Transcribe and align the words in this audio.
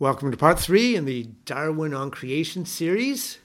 Welcome 0.00 0.30
to 0.30 0.36
part 0.36 0.60
three 0.60 0.94
in 0.94 1.06
the 1.06 1.24
Darwin 1.44 1.92
on 1.92 2.12
Creation 2.12 2.64
series. 2.64 3.38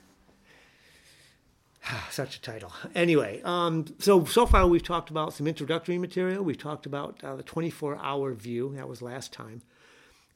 Such 2.12 2.36
a 2.36 2.42
title. 2.42 2.72
Anyway, 2.94 3.42
um, 3.44 3.86
so 3.98 4.24
so 4.26 4.46
far 4.46 4.68
we've 4.68 4.84
talked 4.84 5.10
about 5.10 5.34
some 5.34 5.48
introductory 5.48 5.98
material. 5.98 6.44
We've 6.44 6.56
talked 6.56 6.86
about 6.86 7.24
uh, 7.24 7.36
the 7.36 7.42
24 7.42 7.98
hour 7.98 8.34
view. 8.34 8.72
That 8.76 8.88
was 8.88 9.02
last 9.02 9.34
time. 9.34 9.64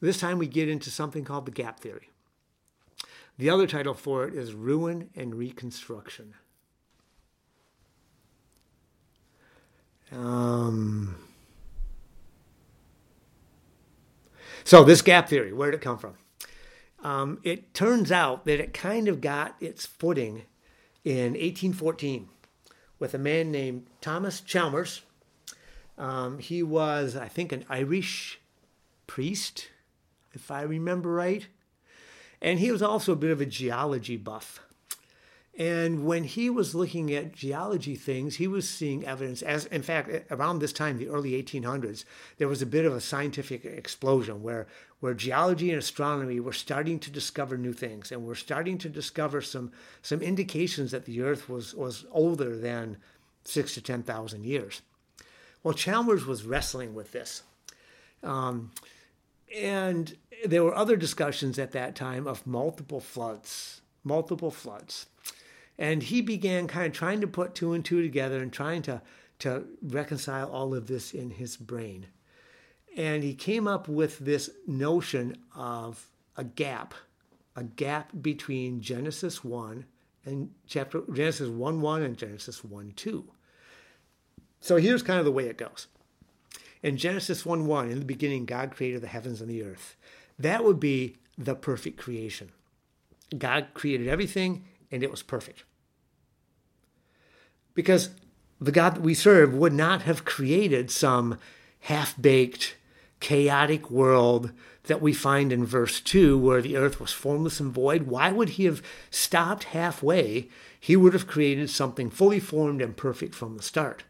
This 0.00 0.18
time 0.18 0.38
we 0.38 0.48
get 0.48 0.68
into 0.68 0.90
something 0.90 1.24
called 1.24 1.46
the 1.46 1.52
gap 1.52 1.78
theory. 1.78 2.10
The 3.38 3.50
other 3.50 3.68
title 3.68 3.94
for 3.94 4.26
it 4.26 4.34
is 4.34 4.54
Ruin 4.54 5.10
and 5.14 5.36
Reconstruction. 5.36 6.34
So, 14.68 14.84
this 14.84 15.00
gap 15.00 15.30
theory, 15.30 15.54
where 15.54 15.70
did 15.70 15.78
it 15.78 15.82
come 15.82 15.96
from? 15.96 16.12
Um, 17.02 17.40
it 17.42 17.72
turns 17.72 18.12
out 18.12 18.44
that 18.44 18.60
it 18.60 18.74
kind 18.74 19.08
of 19.08 19.22
got 19.22 19.56
its 19.60 19.86
footing 19.86 20.42
in 21.06 21.32
1814 21.32 22.28
with 22.98 23.14
a 23.14 23.18
man 23.18 23.50
named 23.50 23.86
Thomas 24.02 24.42
Chalmers. 24.42 25.00
Um, 25.96 26.38
he 26.38 26.62
was, 26.62 27.16
I 27.16 27.28
think, 27.28 27.50
an 27.50 27.64
Irish 27.70 28.40
priest, 29.06 29.70
if 30.34 30.50
I 30.50 30.60
remember 30.60 31.14
right. 31.14 31.46
And 32.42 32.58
he 32.58 32.70
was 32.70 32.82
also 32.82 33.12
a 33.12 33.16
bit 33.16 33.30
of 33.30 33.40
a 33.40 33.46
geology 33.46 34.18
buff. 34.18 34.60
And 35.58 36.06
when 36.06 36.22
he 36.22 36.48
was 36.48 36.76
looking 36.76 37.12
at 37.12 37.32
geology 37.32 37.96
things, 37.96 38.36
he 38.36 38.46
was 38.46 38.68
seeing 38.68 39.04
evidence, 39.04 39.42
as 39.42 39.66
in 39.66 39.82
fact, 39.82 40.08
around 40.30 40.60
this 40.60 40.72
time, 40.72 40.98
the 40.98 41.08
early 41.08 41.32
1800s, 41.42 42.04
there 42.36 42.46
was 42.46 42.62
a 42.62 42.66
bit 42.66 42.84
of 42.84 42.94
a 42.94 43.00
scientific 43.00 43.64
explosion 43.64 44.40
where, 44.40 44.68
where 45.00 45.14
geology 45.14 45.70
and 45.70 45.78
astronomy 45.80 46.38
were 46.38 46.52
starting 46.52 47.00
to 47.00 47.10
discover 47.10 47.58
new 47.58 47.72
things. 47.72 48.12
And 48.12 48.24
we're 48.24 48.36
starting 48.36 48.78
to 48.78 48.88
discover 48.88 49.42
some, 49.42 49.72
some 50.00 50.22
indications 50.22 50.92
that 50.92 51.06
the 51.06 51.22
Earth 51.22 51.48
was, 51.48 51.74
was 51.74 52.06
older 52.12 52.56
than 52.56 52.96
six 53.42 53.74
to 53.74 53.82
10,000 53.82 54.44
years. 54.44 54.82
Well, 55.64 55.74
Chalmers 55.74 56.24
was 56.24 56.44
wrestling 56.44 56.94
with 56.94 57.10
this. 57.10 57.42
Um, 58.22 58.70
and 59.56 60.16
there 60.44 60.62
were 60.62 60.74
other 60.76 60.96
discussions 60.96 61.58
at 61.58 61.72
that 61.72 61.96
time 61.96 62.28
of 62.28 62.46
multiple 62.46 63.00
floods, 63.00 63.80
multiple 64.04 64.52
floods. 64.52 65.06
And 65.78 66.02
he 66.02 66.20
began 66.20 66.66
kind 66.66 66.86
of 66.86 66.92
trying 66.92 67.20
to 67.20 67.26
put 67.26 67.54
two 67.54 67.72
and 67.72 67.84
two 67.84 68.02
together 68.02 68.42
and 68.42 68.52
trying 68.52 68.82
to, 68.82 69.00
to 69.40 69.64
reconcile 69.82 70.50
all 70.50 70.74
of 70.74 70.86
this 70.86 71.14
in 71.14 71.30
his 71.30 71.56
brain. 71.56 72.06
And 72.96 73.22
he 73.22 73.34
came 73.34 73.68
up 73.68 73.86
with 73.86 74.18
this 74.18 74.50
notion 74.66 75.36
of 75.54 76.06
a 76.36 76.42
gap, 76.42 76.94
a 77.54 77.62
gap 77.62 78.10
between 78.20 78.80
Genesis 78.80 79.44
1 79.44 79.84
and 80.24 80.50
chapter 80.66 81.02
Genesis 81.12 81.48
1 81.48 81.80
1 81.80 82.02
and 82.02 82.18
Genesis 82.18 82.64
1 82.64 82.92
2. 82.96 83.24
So 84.60 84.76
here's 84.76 85.02
kind 85.02 85.20
of 85.20 85.24
the 85.24 85.32
way 85.32 85.46
it 85.46 85.56
goes. 85.56 85.86
In 86.82 86.96
Genesis 86.96 87.46
1 87.46 87.66
1, 87.66 87.90
in 87.90 87.98
the 88.00 88.04
beginning, 88.04 88.46
God 88.46 88.74
created 88.74 89.00
the 89.00 89.08
heavens 89.08 89.40
and 89.40 89.48
the 89.48 89.62
earth. 89.62 89.96
That 90.38 90.64
would 90.64 90.80
be 90.80 91.16
the 91.36 91.54
perfect 91.54 91.98
creation. 91.98 92.50
God 93.36 93.68
created 93.74 94.08
everything 94.08 94.64
and 94.90 95.02
it 95.02 95.10
was 95.10 95.22
perfect. 95.22 95.64
Because 97.78 98.10
the 98.60 98.72
God 98.72 98.96
that 98.96 99.02
we 99.02 99.14
serve 99.14 99.54
would 99.54 99.72
not 99.72 100.02
have 100.02 100.24
created 100.24 100.90
some 100.90 101.38
half 101.82 102.20
baked, 102.20 102.74
chaotic 103.20 103.88
world 103.88 104.50
that 104.86 105.00
we 105.00 105.12
find 105.12 105.52
in 105.52 105.64
verse 105.64 106.00
2, 106.00 106.36
where 106.36 106.60
the 106.60 106.76
earth 106.76 106.98
was 106.98 107.12
formless 107.12 107.60
and 107.60 107.72
void. 107.72 108.08
Why 108.08 108.32
would 108.32 108.48
he 108.48 108.64
have 108.64 108.82
stopped 109.12 109.62
halfway? 109.62 110.48
He 110.80 110.96
would 110.96 111.12
have 111.12 111.28
created 111.28 111.70
something 111.70 112.10
fully 112.10 112.40
formed 112.40 112.82
and 112.82 112.96
perfect 112.96 113.32
from 113.32 113.56
the 113.56 113.62
start. 113.62 114.02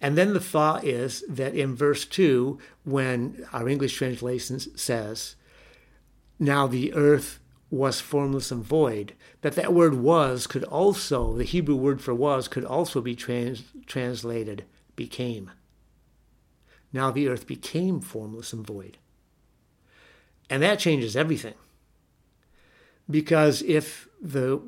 And 0.00 0.16
then 0.16 0.32
the 0.32 0.40
thought 0.40 0.82
is 0.82 1.24
that 1.28 1.54
in 1.54 1.76
verse 1.76 2.06
2, 2.06 2.58
when 2.84 3.46
our 3.52 3.68
English 3.68 3.98
translation 3.98 4.60
says, 4.60 5.36
Now 6.38 6.66
the 6.66 6.94
earth 6.94 7.38
was 7.74 8.00
formless 8.00 8.50
and 8.50 8.64
void, 8.64 9.14
that 9.42 9.54
that 9.54 9.72
word 9.72 9.94
was 9.94 10.46
could 10.46 10.64
also, 10.64 11.34
the 11.34 11.44
Hebrew 11.44 11.76
word 11.76 12.00
for 12.00 12.14
was, 12.14 12.48
could 12.48 12.64
also 12.64 13.00
be 13.00 13.14
trans, 13.14 13.64
translated 13.86 14.64
became. 14.96 15.50
Now 16.92 17.10
the 17.10 17.28
earth 17.28 17.46
became 17.46 18.00
formless 18.00 18.52
and 18.52 18.66
void. 18.66 18.98
And 20.48 20.62
that 20.62 20.78
changes 20.78 21.16
everything. 21.16 21.54
Because 23.10 23.62
if 23.62 24.08
the 24.20 24.62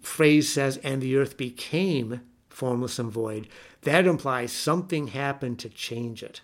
phrase 0.00 0.48
says, 0.48 0.78
and 0.78 1.02
the 1.02 1.16
earth 1.16 1.36
became 1.36 2.20
formless 2.48 2.98
and 2.98 3.10
void, 3.10 3.48
that 3.82 4.06
implies 4.06 4.52
something 4.52 5.08
happened 5.08 5.58
to 5.58 5.68
change 5.68 6.22
it. 6.22 6.40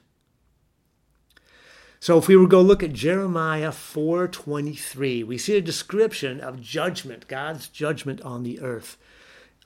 So 2.04 2.18
if 2.18 2.28
we 2.28 2.36
were 2.36 2.44
to 2.44 2.48
go 2.48 2.60
look 2.60 2.82
at 2.82 2.92
Jeremiah 2.92 3.72
4:23, 3.72 5.24
we 5.24 5.38
see 5.38 5.56
a 5.56 5.62
description 5.62 6.38
of 6.38 6.60
judgment, 6.60 7.26
God's 7.28 7.66
judgment 7.66 8.20
on 8.20 8.42
the 8.42 8.60
earth, 8.60 8.98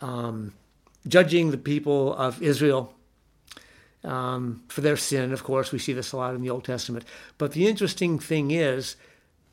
um, 0.00 0.52
judging 1.08 1.50
the 1.50 1.58
people 1.58 2.14
of 2.14 2.40
Israel 2.40 2.94
um, 4.04 4.62
for 4.68 4.82
their 4.82 4.96
sin. 4.96 5.32
Of 5.32 5.42
course, 5.42 5.72
we 5.72 5.80
see 5.80 5.92
this 5.92 6.12
a 6.12 6.16
lot 6.16 6.36
in 6.36 6.40
the 6.40 6.48
Old 6.48 6.62
Testament. 6.62 7.04
But 7.38 7.54
the 7.54 7.66
interesting 7.66 8.20
thing 8.20 8.52
is 8.52 8.94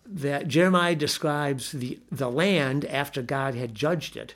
that 0.05 0.47
Jeremiah 0.47 0.95
describes 0.95 1.71
the, 1.71 1.97
the 2.11 2.29
land 2.29 2.85
after 2.85 3.23
God 3.23 3.55
had 3.55 3.73
judged 3.73 4.15
it. 4.15 4.35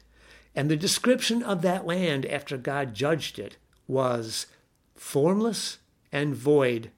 And 0.55 0.71
the 0.71 0.75
description 0.75 1.43
of 1.43 1.61
that 1.61 1.85
land 1.85 2.25
after 2.25 2.57
God 2.57 2.95
judged 2.95 3.37
it 3.37 3.57
was 3.87 4.47
formless 4.95 5.77
and 6.11 6.33
void 6.33 6.89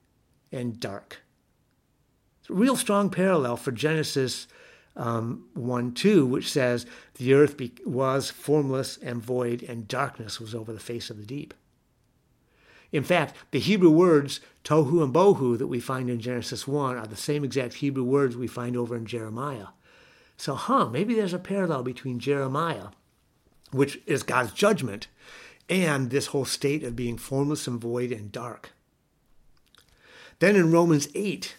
and 0.49 0.79
dark 0.79 1.17
real 2.49 2.75
strong 2.75 3.09
parallel 3.09 3.57
for 3.57 3.71
Genesis 3.71 4.47
um, 4.95 5.45
1 5.53 5.93
2, 5.93 6.25
which 6.25 6.51
says, 6.51 6.85
The 7.15 7.33
earth 7.33 7.57
be- 7.57 7.73
was 7.85 8.29
formless 8.29 8.97
and 8.97 9.21
void, 9.21 9.63
and 9.63 9.87
darkness 9.87 10.39
was 10.39 10.53
over 10.53 10.73
the 10.73 10.79
face 10.79 11.09
of 11.09 11.17
the 11.17 11.25
deep. 11.25 11.53
In 12.91 13.03
fact, 13.03 13.35
the 13.51 13.59
Hebrew 13.59 13.89
words 13.89 14.41
tohu 14.63 15.01
and 15.01 15.13
bohu 15.13 15.57
that 15.57 15.67
we 15.67 15.79
find 15.79 16.09
in 16.09 16.19
Genesis 16.19 16.67
1 16.67 16.97
are 16.97 17.07
the 17.07 17.15
same 17.15 17.43
exact 17.43 17.75
Hebrew 17.75 18.03
words 18.03 18.35
we 18.35 18.47
find 18.47 18.75
over 18.75 18.95
in 18.95 19.05
Jeremiah. 19.05 19.67
So, 20.35 20.55
huh, 20.55 20.89
maybe 20.89 21.13
there's 21.13 21.33
a 21.33 21.39
parallel 21.39 21.83
between 21.83 22.19
Jeremiah, 22.19 22.87
which 23.71 24.01
is 24.05 24.23
God's 24.23 24.51
judgment, 24.51 25.07
and 25.69 26.09
this 26.09 26.27
whole 26.27 26.45
state 26.45 26.83
of 26.83 26.95
being 26.95 27.17
formless 27.17 27.67
and 27.67 27.79
void 27.79 28.11
and 28.11 28.31
dark. 28.31 28.71
Then 30.39 30.55
in 30.55 30.71
Romans 30.71 31.07
8, 31.15 31.55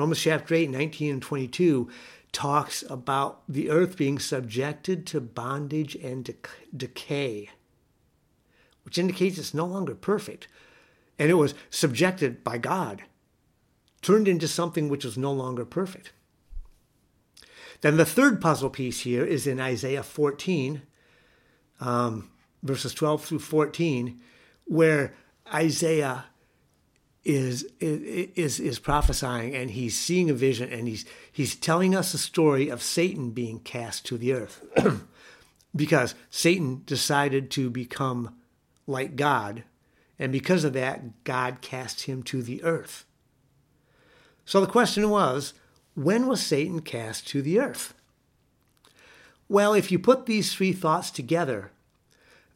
Romans 0.00 0.22
chapter 0.22 0.54
8, 0.54 0.70
19 0.70 1.12
and 1.12 1.22
22 1.22 1.90
talks 2.32 2.82
about 2.88 3.42
the 3.46 3.68
earth 3.68 3.98
being 3.98 4.18
subjected 4.18 5.06
to 5.08 5.20
bondage 5.20 5.94
and 5.94 6.34
decay, 6.74 7.50
which 8.82 8.96
indicates 8.96 9.36
it's 9.36 9.52
no 9.52 9.66
longer 9.66 9.94
perfect. 9.94 10.48
And 11.18 11.30
it 11.30 11.34
was 11.34 11.52
subjected 11.68 12.42
by 12.42 12.56
God, 12.56 13.02
turned 14.00 14.26
into 14.26 14.48
something 14.48 14.88
which 14.88 15.04
was 15.04 15.18
no 15.18 15.32
longer 15.32 15.66
perfect. 15.66 16.12
Then 17.82 17.98
the 17.98 18.06
third 18.06 18.40
puzzle 18.40 18.70
piece 18.70 19.00
here 19.00 19.26
is 19.26 19.46
in 19.46 19.60
Isaiah 19.60 20.02
14, 20.02 20.80
um, 21.78 22.30
verses 22.62 22.94
12 22.94 23.22
through 23.22 23.40
14, 23.40 24.18
where 24.64 25.12
Isaiah 25.52 26.24
is 27.24 27.64
is 27.80 28.58
is 28.58 28.78
prophesying 28.78 29.54
and 29.54 29.72
he's 29.72 29.98
seeing 29.98 30.30
a 30.30 30.34
vision 30.34 30.72
and 30.72 30.88
he's 30.88 31.04
he's 31.30 31.54
telling 31.54 31.94
us 31.94 32.14
a 32.14 32.18
story 32.18 32.68
of 32.70 32.82
Satan 32.82 33.30
being 33.30 33.60
cast 33.60 34.06
to 34.06 34.16
the 34.16 34.32
earth 34.32 34.64
because 35.76 36.14
Satan 36.30 36.82
decided 36.86 37.50
to 37.52 37.68
become 37.68 38.36
like 38.86 39.16
God 39.16 39.64
and 40.18 40.32
because 40.32 40.64
of 40.64 40.72
that 40.72 41.24
God 41.24 41.60
cast 41.60 42.02
him 42.02 42.22
to 42.24 42.42
the 42.42 42.62
earth. 42.64 43.04
So 44.46 44.60
the 44.60 44.66
question 44.66 45.10
was 45.10 45.52
when 45.94 46.26
was 46.26 46.40
Satan 46.42 46.80
cast 46.80 47.28
to 47.28 47.42
the 47.42 47.60
earth? 47.60 47.92
Well, 49.46 49.74
if 49.74 49.92
you 49.92 49.98
put 49.98 50.24
these 50.24 50.54
three 50.54 50.72
thoughts 50.72 51.10
together 51.10 51.70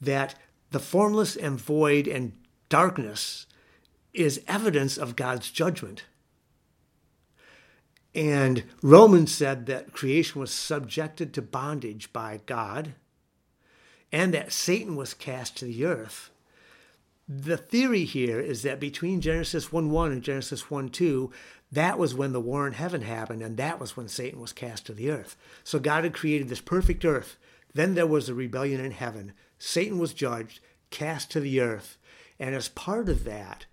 that 0.01 0.37
the 0.71 0.81
formless 0.81 1.37
and 1.37 1.61
void 1.61 2.09
and 2.09 2.33
darkness 2.69 3.47
is 4.15 4.43
evidence 4.49 4.97
of 4.97 5.17
God's 5.17 5.51
judgment. 5.51 6.05
And 8.15 8.63
Romans 8.81 9.35
said 9.35 9.67
that 9.67 9.93
creation 9.93 10.41
was 10.41 10.53
subjected 10.53 11.35
to 11.35 11.43
bondage 11.43 12.13
by 12.13 12.41
God 12.47 12.95
and 14.13 14.33
that 14.33 14.53
Satan 14.53 14.95
was 14.95 15.13
cast 15.13 15.57
to 15.57 15.65
the 15.65 15.85
earth. 15.85 16.31
the 17.27 17.57
theory 17.57 18.05
here 18.05 18.39
is 18.39 18.63
that 18.63 18.79
between 18.79 19.21
Genesis 19.21 19.73
1 19.73 19.91
1 19.91 20.13
and 20.13 20.23
Genesis 20.23 20.71
1 20.71 20.91
2, 20.91 21.33
that 21.73 21.99
was 21.99 22.15
when 22.15 22.33
the 22.33 22.41
war 22.41 22.67
in 22.67 22.75
heaven 22.75 23.01
happened, 23.01 23.43
and 23.43 23.57
that 23.57 23.81
was 23.81 23.97
when 23.97 24.07
Satan 24.07 24.41
was 24.41 24.53
cast 24.53 24.87
to 24.87 24.93
the 24.93 25.11
earth. 25.11 25.37
So 25.65 25.81
God 25.81 26.05
had 26.05 26.15
created 26.15 26.49
this 26.49 26.61
perfect 26.61 27.05
earth. 27.05 27.37
Then 27.73 27.95
there 27.95 28.07
was 28.07 28.29
a 28.29 28.35
rebellion 28.35 28.81
in 28.81 28.93
heaven. 28.93 29.33
Satan 29.59 29.99
was 29.99 30.15
judged, 30.15 30.61
cast 30.91 31.33
to 31.33 31.41
the 31.41 31.61
earth. 31.61 31.97
And 32.39 32.55
as 32.55 32.69
part 32.69 33.09
of 33.09 33.25
that, 33.25 33.67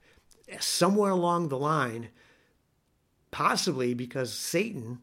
somewhere 0.59 1.11
along 1.11 1.49
the 1.49 1.57
line, 1.57 2.09
possibly 3.31 3.93
because 3.93 4.33
Satan 4.33 4.99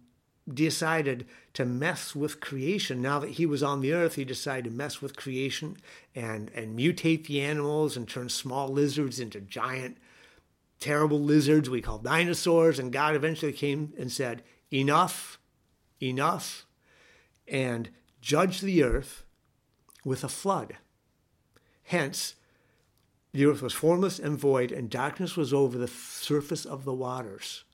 decided 0.53 1.27
to 1.55 1.65
mess 1.65 2.15
with 2.15 2.41
creation. 2.41 3.03
Now 3.03 3.19
that 3.19 3.33
he 3.33 3.47
was 3.47 3.63
on 3.63 3.81
the 3.81 3.93
earth, 3.93 4.15
he 4.15 4.25
decided 4.25 4.65
to 4.65 4.71
mess 4.71 5.03
with 5.03 5.17
creation 5.17 5.77
and, 6.15 6.51
and 6.55 6.79
mutate 6.79 7.27
the 7.27 7.41
animals 7.41 7.97
and 7.97 8.09
turn 8.09 8.29
small 8.29 8.69
lizards 8.69 9.21
into 9.21 9.41
giant, 9.41 9.99
terrible 10.81 11.21
lizards 11.21 11.69
we 11.69 11.83
call 11.83 11.99
dinosaurs. 11.99 12.79
And 12.79 12.93
God 12.93 13.15
eventually 13.15 13.53
came 13.53 13.93
and 13.99 14.11
said, 14.11 14.43
Enough, 14.73 15.39
enough, 16.03 16.67
and 17.47 17.89
judged 18.21 18.63
the 18.63 18.83
earth 18.83 19.25
with 20.05 20.25
a 20.25 20.29
flood. 20.29 20.77
Hence, 21.85 22.35
the 23.33 23.45
earth 23.47 23.63
was 23.63 23.75
formless 23.75 24.19
and 24.19 24.39
void, 24.39 24.73
and 24.73 24.89
darkness 24.89 25.37
was 25.37 25.53
over 25.53 25.77
the 25.77 25.89
surface 25.89 26.65
of 26.65 26.85
the 26.85 26.95
waters 26.95 27.65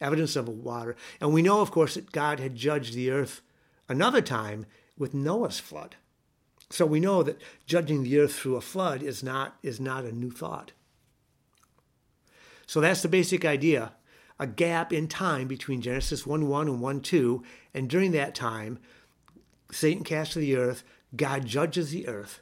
evidence 0.00 0.36
of 0.36 0.48
water. 0.48 0.96
And 1.20 1.32
we 1.32 1.42
know, 1.42 1.60
of 1.60 1.70
course, 1.70 1.94
that 1.94 2.12
God 2.12 2.40
had 2.40 2.54
judged 2.54 2.94
the 2.94 3.10
earth 3.10 3.42
another 3.88 4.22
time 4.22 4.66
with 4.96 5.14
Noah's 5.14 5.60
flood. 5.60 5.96
So 6.70 6.86
we 6.86 7.00
know 7.00 7.22
that 7.22 7.40
judging 7.66 8.02
the 8.02 8.18
earth 8.18 8.34
through 8.34 8.56
a 8.56 8.60
flood 8.60 9.02
is 9.02 9.22
not, 9.22 9.56
is 9.62 9.80
not 9.80 10.04
a 10.04 10.12
new 10.12 10.30
thought. 10.30 10.72
So 12.66 12.80
that's 12.80 13.02
the 13.02 13.08
basic 13.08 13.44
idea 13.44 13.92
a 14.38 14.46
gap 14.46 14.90
in 14.90 15.06
time 15.06 15.46
between 15.46 15.82
Genesis 15.82 16.26
1 16.26 16.48
1 16.48 16.68
and 16.68 16.80
1 16.80 17.00
2. 17.02 17.42
And 17.74 17.90
during 17.90 18.12
that 18.12 18.34
time, 18.34 18.78
Satan 19.70 20.02
cast 20.02 20.32
to 20.32 20.38
the 20.38 20.56
earth, 20.56 20.82
God 21.14 21.44
judges 21.44 21.90
the 21.90 22.08
earth 22.08 22.40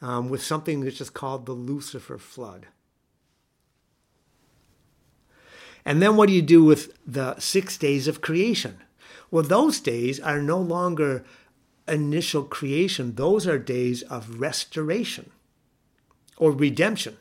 um, 0.00 0.28
with 0.28 0.42
something 0.42 0.80
that's 0.80 0.98
just 0.98 1.14
called 1.14 1.46
the 1.46 1.52
Lucifer 1.52 2.18
flood. 2.18 2.66
And 5.84 6.02
then 6.02 6.16
what 6.16 6.28
do 6.28 6.34
you 6.34 6.42
do 6.42 6.64
with 6.64 6.92
the 7.06 7.38
six 7.38 7.76
days 7.76 8.08
of 8.08 8.20
creation? 8.20 8.78
Well, 9.30 9.44
those 9.44 9.80
days 9.80 10.18
are 10.18 10.42
no 10.42 10.58
longer 10.58 11.24
initial 11.88 12.42
creation, 12.42 13.14
those 13.14 13.46
are 13.46 13.58
days 13.58 14.02
of 14.02 14.40
restoration 14.40 15.30
or 16.36 16.50
redemption. 16.50 17.16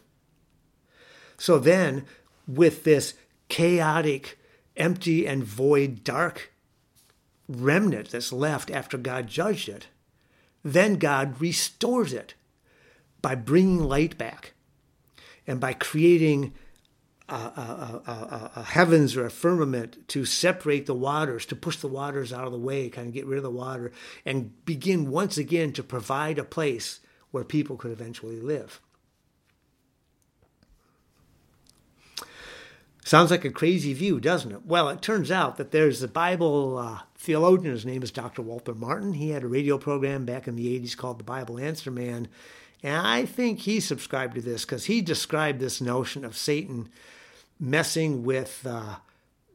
So 1.38 1.60
then, 1.60 2.06
with 2.48 2.84
this 2.84 3.14
chaotic, 3.50 4.40
empty, 4.76 5.28
and 5.28 5.44
void, 5.44 6.04
dark 6.04 6.52
remnant 7.48 8.10
that's 8.10 8.34
left 8.34 8.72
after 8.72 8.98
God 8.98 9.28
judged 9.28 9.70
it, 9.70 9.88
then 10.64 10.96
God 10.96 11.40
restores 11.40 12.12
it 12.14 12.34
by 13.26 13.34
bringing 13.34 13.80
light 13.80 14.20
back 14.20 14.54
and 15.48 15.60
by 15.60 15.74
creating 15.74 16.54
a, 17.28 17.34
a, 17.34 18.02
a, 18.06 18.52
a, 18.58 18.62
heavens 18.62 19.18
or 19.18 19.26
a 19.26 19.32
firmament 19.32 20.08
to 20.10 20.26
separate 20.26 20.86
the 20.86 20.94
waters, 20.94 21.44
to 21.48 21.56
push 21.56 21.78
the 21.78 21.88
waters 21.88 22.32
out 22.32 22.46
of 22.46 22.52
the 22.52 22.60
way, 22.60 22.88
kind 22.88 23.08
of 23.08 23.16
get 23.16 23.26
rid 23.26 23.38
of 23.38 23.44
the 23.44 23.50
water, 23.50 23.92
and 24.28 24.64
begin 24.64 25.10
once 25.10 25.40
again 25.40 25.74
to 25.74 25.82
provide 25.82 26.38
a 26.38 26.44
place 26.44 27.00
where 27.32 27.44
people 27.44 27.78
could 27.78 27.90
eventually 27.90 28.40
live. 28.40 28.80
Sounds 33.04 33.32
like 33.32 33.44
a 33.44 33.50
crazy 33.50 33.94
view, 33.94 34.20
doesn't 34.20 34.52
it? 34.52 34.68
Well, 34.68 34.88
it 34.90 35.02
turns 35.02 35.32
out 35.32 35.58
that 35.58 35.72
there's 35.72 36.04
a 36.04 36.08
Bible 36.08 36.78
uh, 36.78 37.00
theologian, 37.18 37.74
his 37.74 37.88
name 37.88 38.04
is 38.04 38.12
Dr. 38.12 38.44
Walter 38.44 38.76
Martin. 38.76 39.14
He 39.14 39.32
had 39.32 39.42
a 39.42 39.48
radio 39.48 39.80
program 39.80 40.26
back 40.26 40.48
in 40.48 40.56
the 40.56 40.80
80s 40.80 40.96
called 40.96 41.18
The 41.18 41.24
Bible 41.24 41.58
Answer 41.58 41.90
Man. 41.90 42.28
And 42.86 43.08
I 43.08 43.26
think 43.26 43.62
he 43.62 43.80
subscribed 43.80 44.36
to 44.36 44.42
this 44.42 44.64
because 44.64 44.86
he 44.86 45.02
described 45.02 45.60
this 45.60 45.82
notion 45.82 46.24
of 46.24 46.38
Satan 46.38 46.90
messing 47.60 48.24
with 48.24 48.64
uh, 48.64 48.98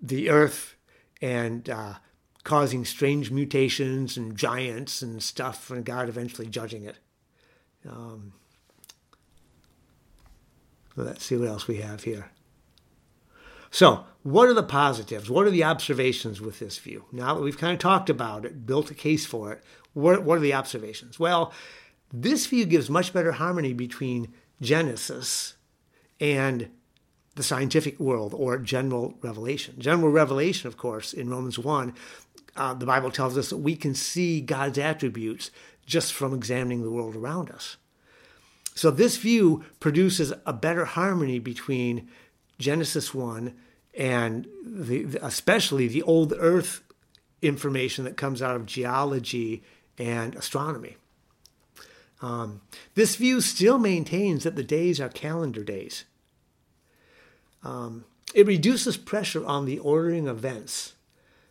the 0.03 0.31
earth 0.31 0.75
and 1.23 1.71
uh, 1.71 1.95
causing 2.43 2.85
strange 2.85 3.31
mutations 3.31 4.17
and 4.17 4.37
giants 4.37 5.01
and 5.01 5.23
stuff, 5.23 5.71
and 5.71 5.85
God 5.85 6.09
eventually 6.09 6.49
judging 6.49 6.83
it. 6.83 6.99
Um, 7.89 8.33
let's 10.97 11.25
see 11.25 11.37
what 11.37 11.47
else 11.47 11.69
we 11.69 11.77
have 11.77 12.03
here. 12.03 12.33
So, 13.71 14.07
what 14.25 14.49
are 14.49 14.55
the 14.55 14.65
positives? 14.65 15.31
What 15.31 15.47
are 15.47 15.53
the 15.53 15.63
observations 15.63 16.41
with 16.41 16.59
this 16.59 16.79
view? 16.79 17.05
Now 17.13 17.37
that 17.37 17.43
we've 17.43 17.57
kind 17.57 17.75
of 17.75 17.79
talked 17.79 18.11
about 18.11 18.45
it, 18.45 18.67
built 18.67 18.91
a 18.91 18.95
case 18.95 19.25
for 19.25 19.53
it, 19.53 19.63
what, 19.93 20.25
what 20.25 20.39
are 20.39 20.43
the 20.43 20.55
observations? 20.55 21.21
Well, 21.21 21.53
this 22.13 22.47
view 22.47 22.65
gives 22.65 22.91
much 22.91 23.13
better 23.13 23.33
harmony 23.33 23.73
between 23.73 24.33
Genesis 24.61 25.55
and 26.21 26.71
the 27.37 27.43
scientific 27.43 27.99
world 28.01 28.35
or 28.37 28.59
general 28.59 29.15
revelation. 29.23 29.75
General 29.79 30.11
revelation, 30.11 30.69
of 30.69 30.77
course, 30.77 31.13
in 31.13 31.31
Romans 31.31 31.59
1, 31.59 31.95
uh, 32.57 32.75
the 32.75 32.87
Bible 32.87 33.11
tells 33.11 33.39
us 33.39 33.51
that 33.51 33.59
we 33.59 33.77
can 33.77 33.95
see 33.95 34.41
God's 34.41 34.79
attributes 34.79 35.51
just 35.87 36.13
from 36.13 36.35
examining 36.35 36.83
the 36.83 36.91
world 36.91 37.17
around 37.17 37.51
us. 37.51 37.77
So 38.75 38.91
this 38.91 39.17
view 39.17 39.65
produces 39.79 40.33
a 40.47 40.53
better 40.53 40.85
harmony 40.85 41.39
between 41.39 42.09
Genesis 42.59 43.15
1 43.15 43.55
and 43.95 44.47
the, 44.65 45.19
especially 45.23 45.89
the 45.89 46.03
old 46.03 46.33
earth 46.39 46.83
information 47.43 48.05
that 48.05 48.17
comes 48.17 48.43
out 48.43 48.57
of 48.57 48.67
geology 48.67 49.63
and 49.99 50.35
astronomy. 50.35 50.97
Um, 52.23 52.61
this 52.95 53.17
view 53.17 53.41
still 53.41 53.79
maintains 53.79 54.45
that 54.45 54.57
the 54.57 54.63
days 54.63 55.01
are 55.01 55.09
calendar 55.09 55.65
days. 55.65 56.05
Um, 57.63 58.05
it 58.35 58.47
reduces 58.47 58.97
pressure 58.97 59.45
on 59.45 59.65
the 59.65 59.79
ordering 59.79 60.27
events 60.27 60.95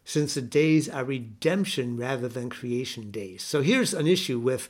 since 0.05 0.33
the 0.33 0.41
days 0.41 0.89
are 0.89 1.03
redemption 1.03 1.97
rather 1.97 2.27
than 2.27 2.49
creation 2.49 3.11
days. 3.11 3.43
So 3.43 3.61
here's 3.61 3.93
an 3.93 4.07
issue 4.07 4.39
with, 4.39 4.69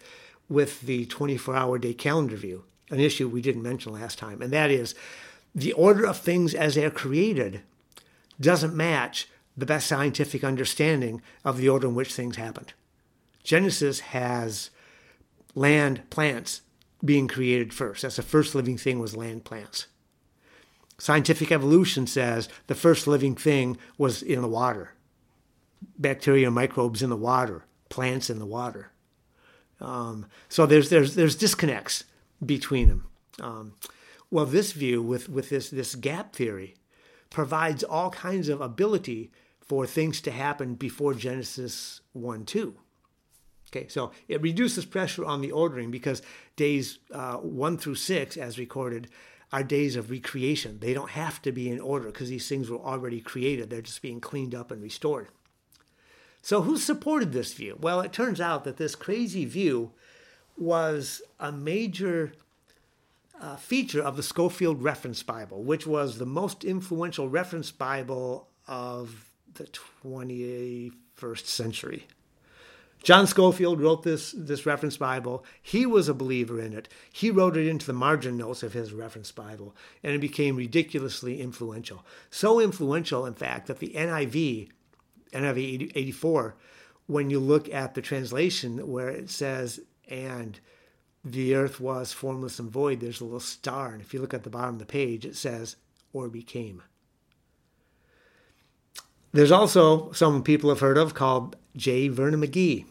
with 0.49 0.81
the 0.81 1.05
24 1.05 1.55
hour 1.55 1.77
day 1.77 1.93
calendar 1.93 2.35
view, 2.35 2.63
an 2.89 2.99
issue 2.99 3.27
we 3.27 3.41
didn't 3.41 3.63
mention 3.63 3.93
last 3.93 4.17
time, 4.17 4.41
and 4.41 4.51
that 4.51 4.71
is 4.71 4.95
the 5.53 5.73
order 5.73 6.05
of 6.05 6.17
things 6.17 6.53
as 6.53 6.75
they're 6.75 6.91
created 6.91 7.61
doesn't 8.39 8.75
match 8.75 9.27
the 9.57 9.65
best 9.65 9.87
scientific 9.87 10.43
understanding 10.43 11.21
of 11.43 11.57
the 11.57 11.67
order 11.67 11.87
in 11.87 11.95
which 11.95 12.13
things 12.13 12.37
happened. 12.37 12.73
Genesis 13.43 13.99
has 13.99 14.69
land 15.55 16.09
plants 16.09 16.61
being 17.03 17.27
created 17.27 17.73
first. 17.73 18.01
That's 18.01 18.17
the 18.17 18.21
first 18.21 18.55
living 18.55 18.77
thing 18.77 18.99
was 18.99 19.15
land 19.15 19.45
plants. 19.45 19.87
Scientific 20.97 21.51
evolution 21.51 22.05
says 22.07 22.49
the 22.67 22.75
first 22.75 23.07
living 23.07 23.35
thing 23.35 23.77
was 23.97 24.21
in 24.21 24.41
the 24.41 24.47
water. 24.47 24.93
Bacteria, 25.97 26.51
microbes 26.51 27.01
in 27.01 27.09
the 27.09 27.15
water, 27.15 27.63
plants 27.87 28.29
in 28.29 28.37
the 28.39 28.45
water. 28.45 28.91
Um, 29.79 30.25
so 30.49 30.65
there's 30.65 30.89
there's 30.89 31.15
there's 31.15 31.37
disconnects 31.37 32.03
between 32.45 32.89
them. 32.89 33.07
Um, 33.39 33.73
well, 34.29 34.45
this 34.45 34.73
view 34.73 35.01
with 35.01 35.29
with 35.29 35.49
this 35.49 35.69
this 35.69 35.95
gap 35.95 36.35
theory 36.35 36.75
provides 37.29 37.83
all 37.83 38.09
kinds 38.09 38.49
of 38.49 38.59
ability 38.59 39.31
for 39.61 39.85
things 39.87 40.19
to 40.21 40.31
happen 40.31 40.75
before 40.75 41.13
Genesis 41.13 42.01
one 42.11 42.43
two. 42.43 42.75
Okay, 43.71 43.87
so 43.87 44.11
it 44.27 44.41
reduces 44.41 44.85
pressure 44.85 45.25
on 45.25 45.41
the 45.41 45.51
ordering 45.51 45.91
because 45.91 46.21
days 46.55 46.99
uh, 47.11 47.35
one 47.35 47.77
through 47.77 47.95
six, 47.95 48.35
as 48.35 48.57
recorded, 48.57 49.09
are 49.51 49.63
days 49.63 49.95
of 49.95 50.09
recreation. 50.09 50.79
They 50.79 50.93
don't 50.93 51.11
have 51.11 51.41
to 51.43 51.51
be 51.51 51.69
in 51.69 51.79
order 51.79 52.07
because 52.07 52.29
these 52.29 52.47
things 52.47 52.69
were 52.69 52.79
already 52.79 53.21
created. 53.21 53.69
They're 53.69 53.81
just 53.81 54.01
being 54.01 54.21
cleaned 54.21 54.55
up 54.55 54.71
and 54.71 54.81
restored. 54.81 55.27
So, 56.41 56.61
who 56.61 56.77
supported 56.77 57.31
this 57.31 57.53
view? 57.53 57.77
Well, 57.79 58.01
it 58.01 58.13
turns 58.13 58.39
out 58.39 58.63
that 58.63 58.77
this 58.77 58.95
crazy 58.95 59.45
view 59.45 59.91
was 60.57 61.21
a 61.39 61.51
major 61.51 62.33
uh, 63.39 63.55
feature 63.55 64.01
of 64.01 64.17
the 64.17 64.23
Scofield 64.23 64.81
Reference 64.81 65.23
Bible, 65.23 65.63
which 65.63 65.85
was 65.85 66.17
the 66.17 66.25
most 66.25 66.63
influential 66.63 67.29
reference 67.29 67.71
Bible 67.71 68.47
of 68.67 69.29
the 69.53 69.65
21st 69.65 71.45
century. 71.45 72.07
John 73.01 73.27
Scofield 73.27 73.79
wrote 73.79 74.03
this, 74.03 74.33
this 74.37 74.65
reference 74.65 74.97
Bible. 74.97 75.45
He 75.61 75.85
was 75.85 76.09
a 76.09 76.13
believer 76.13 76.59
in 76.59 76.73
it. 76.73 76.89
He 77.11 77.31
wrote 77.31 77.55
it 77.55 77.67
into 77.67 77.85
the 77.85 77.93
margin 77.93 78.37
notes 78.37 78.61
of 78.61 78.73
his 78.73 78.93
reference 78.93 79.31
Bible, 79.31 79.75
and 80.03 80.13
it 80.13 80.19
became 80.19 80.57
ridiculously 80.57 81.39
influential. 81.39 82.05
So 82.29 82.59
influential, 82.59 83.25
in 83.25 83.35
fact, 83.35 83.67
that 83.67 83.79
the 83.79 83.93
NIV, 83.95 84.69
NIV 85.31 85.91
84, 85.95 86.55
when 87.07 87.29
you 87.29 87.39
look 87.39 87.73
at 87.73 87.93
the 87.93 88.01
translation 88.01 88.91
where 88.91 89.09
it 89.09 89.29
says, 89.29 89.79
and 90.09 90.59
the 91.23 91.55
earth 91.55 91.79
was 91.79 92.11
formless 92.11 92.59
and 92.59 92.69
void, 92.69 92.99
there's 92.99 93.21
a 93.21 93.25
little 93.25 93.39
star. 93.39 93.93
And 93.93 94.01
if 94.01 94.13
you 94.13 94.19
look 94.19 94.33
at 94.33 94.43
the 94.43 94.49
bottom 94.49 94.75
of 94.75 94.79
the 94.79 94.85
page, 94.85 95.25
it 95.25 95.35
says, 95.35 95.77
or 96.11 96.27
became. 96.27 96.83
There's 99.31 99.51
also 99.51 100.11
some 100.11 100.43
people 100.43 100.69
have 100.69 100.79
heard 100.79 100.97
of 100.97 101.13
called 101.13 101.55
J. 101.79 102.09
Vernon 102.09 102.41
McGee. 102.41 102.85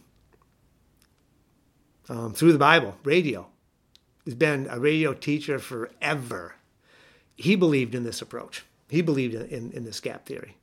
Um, 2.09 2.33
through 2.33 2.52
the 2.52 2.59
Bible, 2.59 2.97
radio. 3.04 3.47
He's 4.25 4.35
been 4.35 4.66
a 4.71 4.80
radio 4.80 5.12
teacher 5.12 5.59
forever. 5.59 6.54
He 7.37 7.54
believed 7.54 7.95
in 7.95 8.04
this 8.04 8.23
approach. 8.23 8.64
He 8.88 9.02
believed 9.02 9.35
in, 9.35 9.47
in, 9.49 9.73
in 9.73 9.85
this 9.85 10.00
gap 10.00 10.26
theory. 10.26 10.57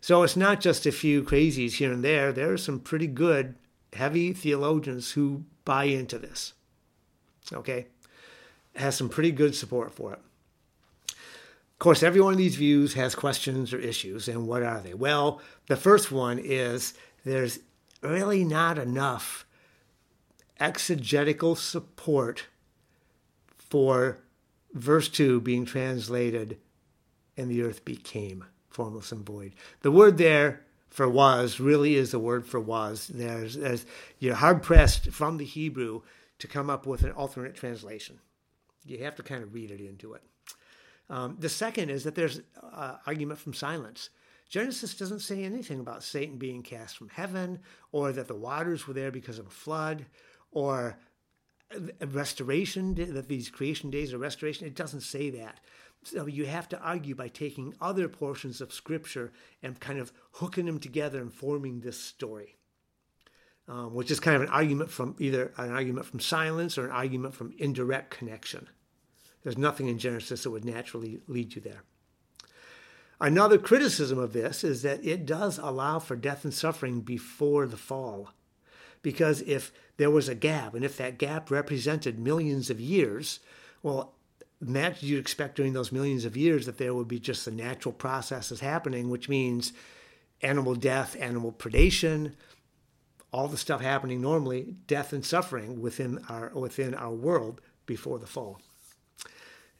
So 0.00 0.22
it's 0.22 0.36
not 0.36 0.60
just 0.60 0.86
a 0.86 0.92
few 0.92 1.22
crazies 1.22 1.74
here 1.74 1.92
and 1.92 2.04
there. 2.04 2.32
There 2.32 2.52
are 2.52 2.58
some 2.58 2.80
pretty 2.80 3.06
good, 3.06 3.56
heavy 3.92 4.32
theologians 4.32 5.12
who 5.12 5.44
buy 5.64 5.84
into 5.84 6.18
this. 6.18 6.54
Okay? 7.52 7.86
has 8.76 8.96
some 8.96 9.08
pretty 9.08 9.32
good 9.32 9.54
support 9.54 9.92
for 9.92 10.12
it. 10.14 10.18
Of 11.08 11.78
course, 11.78 12.02
every 12.02 12.20
one 12.20 12.32
of 12.32 12.38
these 12.38 12.56
views 12.56 12.94
has 12.94 13.14
questions 13.14 13.72
or 13.72 13.78
issues, 13.78 14.28
and 14.28 14.46
what 14.46 14.62
are 14.62 14.80
they? 14.80 14.94
Well, 14.94 15.40
the 15.66 15.76
first 15.76 16.12
one 16.12 16.38
is 16.38 16.94
there's 17.24 17.58
really 18.02 18.44
not 18.44 18.78
enough 18.78 19.46
exegetical 20.60 21.56
support 21.56 22.46
for 23.58 24.18
verse 24.72 25.08
2 25.08 25.40
being 25.40 25.64
translated, 25.64 26.58
and 27.36 27.50
the 27.50 27.62
earth 27.62 27.84
became 27.84 28.44
formless 28.68 29.12
and 29.12 29.24
void. 29.24 29.54
The 29.80 29.90
word 29.90 30.18
there 30.18 30.62
for 30.90 31.08
was 31.08 31.58
really 31.58 31.94
is 31.94 32.10
the 32.10 32.18
word 32.18 32.46
for 32.46 32.60
was. 32.60 33.08
There's, 33.08 33.56
there's 33.56 33.86
you're 34.18 34.34
hard 34.34 34.62
pressed 34.62 35.10
from 35.10 35.38
the 35.38 35.44
Hebrew 35.44 36.02
to 36.38 36.46
come 36.46 36.68
up 36.68 36.86
with 36.86 37.02
an 37.02 37.12
alternate 37.12 37.54
translation. 37.54 38.18
You 38.84 39.04
have 39.04 39.14
to 39.16 39.22
kind 39.22 39.42
of 39.42 39.54
read 39.54 39.70
it 39.70 39.80
into 39.80 40.14
it. 40.14 40.22
Um, 41.08 41.36
the 41.38 41.48
second 41.48 41.90
is 41.90 42.04
that 42.04 42.14
there's 42.14 42.40
uh, 42.62 42.96
argument 43.06 43.38
from 43.38 43.54
silence. 43.54 44.10
Genesis 44.52 44.94
doesn't 44.94 45.20
say 45.20 45.44
anything 45.44 45.80
about 45.80 46.04
Satan 46.04 46.36
being 46.36 46.62
cast 46.62 46.98
from 46.98 47.08
heaven, 47.08 47.58
or 47.90 48.12
that 48.12 48.28
the 48.28 48.34
waters 48.34 48.86
were 48.86 48.92
there 48.92 49.10
because 49.10 49.38
of 49.38 49.46
a 49.46 49.50
flood, 49.50 50.04
or 50.50 50.98
restoration, 52.04 52.94
that 52.94 53.28
these 53.28 53.48
creation 53.48 53.88
days 53.88 54.12
are 54.12 54.18
restoration. 54.18 54.66
It 54.66 54.74
doesn't 54.74 55.00
say 55.00 55.30
that. 55.30 55.60
So 56.02 56.26
you 56.26 56.44
have 56.44 56.68
to 56.68 56.78
argue 56.80 57.14
by 57.14 57.28
taking 57.28 57.72
other 57.80 58.08
portions 58.08 58.60
of 58.60 58.74
Scripture 58.74 59.32
and 59.62 59.80
kind 59.80 59.98
of 59.98 60.12
hooking 60.32 60.66
them 60.66 60.78
together 60.78 61.22
and 61.22 61.32
forming 61.32 61.80
this 61.80 61.98
story, 61.98 62.56
um, 63.68 63.94
which 63.94 64.10
is 64.10 64.20
kind 64.20 64.36
of 64.36 64.42
an 64.42 64.50
argument 64.50 64.90
from 64.90 65.16
either 65.18 65.54
an 65.56 65.70
argument 65.70 66.04
from 66.04 66.20
silence 66.20 66.76
or 66.76 66.84
an 66.84 66.90
argument 66.90 67.34
from 67.34 67.54
indirect 67.56 68.10
connection. 68.10 68.68
There's 69.44 69.56
nothing 69.56 69.88
in 69.88 69.98
Genesis 69.98 70.42
that 70.42 70.50
would 70.50 70.66
naturally 70.66 71.20
lead 71.26 71.54
you 71.54 71.62
there. 71.62 71.84
Another 73.22 73.56
criticism 73.56 74.18
of 74.18 74.32
this 74.32 74.64
is 74.64 74.82
that 74.82 75.04
it 75.04 75.24
does 75.24 75.56
allow 75.56 76.00
for 76.00 76.16
death 76.16 76.42
and 76.42 76.52
suffering 76.52 77.02
before 77.02 77.68
the 77.68 77.76
fall. 77.76 78.30
Because 79.00 79.42
if 79.42 79.70
there 79.96 80.10
was 80.10 80.28
a 80.28 80.34
gap, 80.34 80.74
and 80.74 80.84
if 80.84 80.96
that 80.96 81.18
gap 81.18 81.48
represented 81.48 82.18
millions 82.18 82.68
of 82.68 82.80
years, 82.80 83.38
well, 83.80 84.14
naturally 84.60 85.12
you'd 85.12 85.20
expect 85.20 85.54
during 85.54 85.72
those 85.72 85.92
millions 85.92 86.24
of 86.24 86.36
years 86.36 86.66
that 86.66 86.78
there 86.78 86.94
would 86.94 87.06
be 87.06 87.20
just 87.20 87.44
the 87.44 87.52
natural 87.52 87.92
processes 87.92 88.58
happening, 88.58 89.08
which 89.08 89.28
means 89.28 89.72
animal 90.40 90.74
death, 90.74 91.16
animal 91.20 91.52
predation, 91.52 92.32
all 93.32 93.46
the 93.46 93.56
stuff 93.56 93.80
happening 93.80 94.20
normally, 94.20 94.74
death 94.88 95.12
and 95.12 95.24
suffering 95.24 95.80
within 95.80 96.18
our 96.28 96.50
within 96.54 96.92
our 96.92 97.14
world 97.14 97.60
before 97.86 98.18
the 98.18 98.26
fall. 98.26 98.60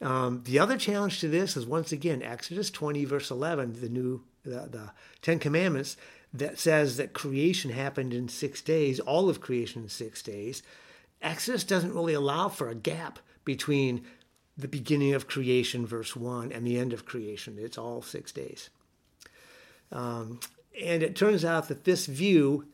Um, 0.03 0.41
the 0.43 0.59
other 0.59 0.77
challenge 0.77 1.21
to 1.21 1.29
this 1.29 1.55
is 1.55 1.65
once 1.65 1.93
again 1.93 2.21
Exodus 2.21 2.69
20 2.69 3.05
verse 3.05 3.31
11, 3.31 3.79
the 3.79 3.89
new 3.89 4.21
the, 4.43 4.67
the 4.69 4.91
Ten 5.21 5.39
Commandments 5.39 5.95
that 6.33 6.59
says 6.59 6.97
that 6.97 7.13
creation 7.13 7.71
happened 7.71 8.13
in 8.13 8.27
six 8.27 8.61
days, 8.61 8.99
all 8.99 9.29
of 9.29 9.39
creation 9.39 9.83
in 9.83 9.89
six 9.89 10.21
days. 10.21 10.61
Exodus 11.21 11.63
doesn't 11.63 11.93
really 11.93 12.13
allow 12.13 12.49
for 12.49 12.67
a 12.67 12.75
gap 12.75 13.19
between 13.45 14.03
the 14.57 14.67
beginning 14.67 15.13
of 15.13 15.27
creation, 15.27 15.85
verse 15.85 16.15
1, 16.15 16.51
and 16.51 16.67
the 16.67 16.77
end 16.77 16.91
of 16.91 17.05
creation. 17.05 17.57
It's 17.57 17.77
all 17.77 18.01
six 18.01 18.33
days. 18.33 18.69
Um, 19.91 20.41
and 20.79 21.01
it 21.01 21.15
turns 21.15 21.45
out 21.45 21.69
that 21.69 21.85
this 21.85 22.07
view, 22.07 22.65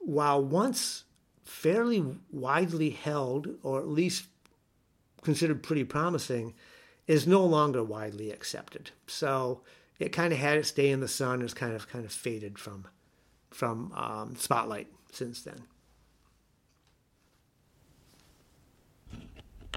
while 0.00 0.42
once 0.42 1.04
fairly 1.44 2.04
widely 2.30 2.90
held, 2.90 3.48
or 3.62 3.80
at 3.80 3.88
least 3.88 4.26
considered 5.22 5.62
pretty 5.62 5.84
promising, 5.84 6.54
is 7.06 7.26
no 7.26 7.44
longer 7.44 7.82
widely 7.82 8.30
accepted. 8.30 8.90
So 9.06 9.62
it 9.98 10.10
kind 10.10 10.32
of 10.32 10.38
had 10.38 10.58
its 10.58 10.70
day 10.70 10.90
in 10.90 11.00
the 11.00 11.08
sun. 11.08 11.42
It's 11.42 11.54
kind 11.54 11.74
of 11.74 11.88
kind 11.88 12.04
of 12.04 12.12
faded 12.12 12.58
from 12.58 12.86
from 13.50 13.92
um, 13.94 14.36
spotlight 14.36 14.88
since 15.10 15.42
then. 15.42 15.62